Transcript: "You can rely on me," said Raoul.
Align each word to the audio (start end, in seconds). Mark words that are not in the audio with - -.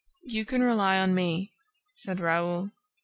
"You 0.23 0.45
can 0.45 0.63
rely 0.63 0.97
on 0.97 1.13
me," 1.13 1.51
said 1.93 2.19
Raoul. 2.19 2.71